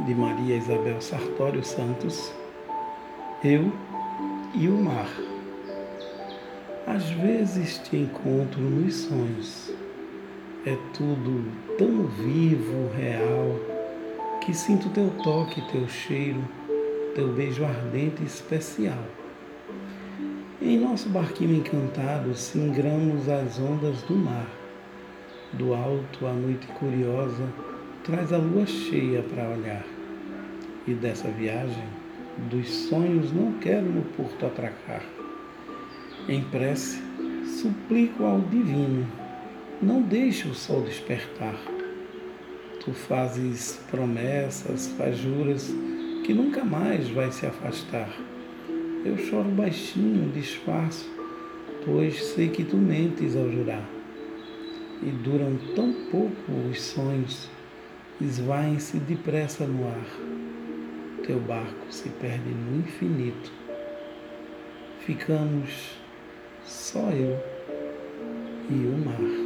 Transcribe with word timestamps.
de 0.00 0.14
Maria 0.14 0.56
Isabel 0.56 1.00
Sartório 1.00 1.64
Santos, 1.64 2.32
Eu 3.42 3.72
e 4.54 4.68
o 4.68 4.76
Mar. 4.76 5.08
Às 6.86 7.08
vezes 7.10 7.78
te 7.78 7.96
encontro 7.96 8.60
nos 8.60 8.94
sonhos. 8.94 9.72
É 10.66 10.76
tudo 10.92 11.50
tão 11.78 12.06
vivo, 12.08 12.90
real, 12.94 13.58
que 14.42 14.52
sinto 14.52 14.90
teu 14.90 15.10
toque, 15.22 15.62
teu 15.72 15.88
cheiro, 15.88 16.44
teu 17.14 17.28
beijo 17.32 17.64
ardente 17.64 18.22
e 18.22 18.26
especial. 18.26 19.02
Em 20.60 20.78
nosso 20.78 21.08
barquinho 21.08 21.56
encantado, 21.56 22.34
singramos 22.34 23.28
as 23.28 23.58
ondas 23.58 24.02
do 24.02 24.14
mar. 24.14 24.48
Do 25.54 25.74
alto, 25.74 26.26
a 26.26 26.32
noite 26.32 26.66
curiosa 26.66 27.48
traz 28.06 28.32
a 28.32 28.36
lua 28.36 28.64
cheia 28.64 29.20
para 29.20 29.50
olhar. 29.50 29.84
E 30.86 30.94
dessa 30.94 31.26
viagem, 31.28 31.82
dos 32.48 32.68
sonhos, 32.68 33.32
não 33.32 33.54
quero 33.54 33.84
no 33.84 34.02
porto 34.16 34.46
atracar. 34.46 35.02
Em 36.28 36.40
prece, 36.44 37.02
suplico 37.60 38.22
ao 38.22 38.40
divino, 38.42 39.04
não 39.82 40.00
deixe 40.02 40.46
o 40.46 40.54
sol 40.54 40.82
despertar. 40.82 41.56
Tu 42.84 42.92
fazes 42.92 43.80
promessas, 43.90 44.86
faz 44.96 45.18
juras 45.18 45.74
que 46.24 46.32
nunca 46.32 46.64
mais 46.64 47.08
vai 47.08 47.32
se 47.32 47.44
afastar. 47.44 48.08
Eu 49.04 49.18
choro 49.18 49.48
baixinho, 49.48 50.30
disfarço, 50.30 51.10
pois 51.84 52.22
sei 52.22 52.48
que 52.48 52.62
tu 52.62 52.76
mentes 52.76 53.34
ao 53.34 53.50
jurar. 53.50 53.84
E 55.02 55.10
duram 55.10 55.58
tão 55.74 55.92
pouco 56.10 56.52
os 56.70 56.80
sonhos, 56.80 57.48
esvaem-se 58.20 58.98
depressa 58.98 59.66
no 59.66 59.86
ar. 59.88 60.06
Teu 61.26 61.38
barco 61.40 61.86
se 61.90 62.08
perde 62.08 62.50
no 62.50 62.78
infinito. 62.78 63.52
Ficamos 65.00 65.96
só 66.64 67.10
eu 67.10 67.38
e 68.70 68.86
o 68.86 68.98
mar. 69.04 69.45